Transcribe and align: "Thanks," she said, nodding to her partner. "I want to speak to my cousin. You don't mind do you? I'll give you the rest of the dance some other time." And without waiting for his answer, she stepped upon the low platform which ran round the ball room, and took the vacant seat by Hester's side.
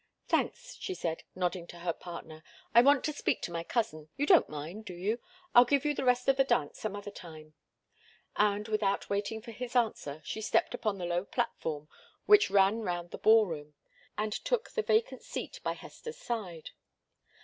"Thanks," 0.27 0.77
she 0.81 0.95
said, 0.95 1.21
nodding 1.35 1.67
to 1.67 1.77
her 1.77 1.93
partner. 1.93 2.41
"I 2.73 2.81
want 2.81 3.03
to 3.03 3.13
speak 3.13 3.39
to 3.43 3.51
my 3.51 3.63
cousin. 3.63 4.09
You 4.17 4.25
don't 4.25 4.49
mind 4.49 4.83
do 4.85 4.95
you? 4.95 5.19
I'll 5.53 5.63
give 5.63 5.85
you 5.85 5.93
the 5.93 6.03
rest 6.03 6.27
of 6.27 6.37
the 6.37 6.43
dance 6.43 6.79
some 6.79 6.95
other 6.95 7.11
time." 7.11 7.53
And 8.35 8.67
without 8.67 9.11
waiting 9.11 9.43
for 9.43 9.51
his 9.51 9.75
answer, 9.75 10.19
she 10.25 10.41
stepped 10.41 10.73
upon 10.73 10.97
the 10.97 11.05
low 11.05 11.23
platform 11.23 11.87
which 12.25 12.49
ran 12.49 12.79
round 12.81 13.11
the 13.11 13.19
ball 13.19 13.45
room, 13.45 13.75
and 14.17 14.33
took 14.33 14.71
the 14.71 14.81
vacant 14.81 15.21
seat 15.21 15.59
by 15.63 15.73
Hester's 15.73 16.17
side. 16.17 16.71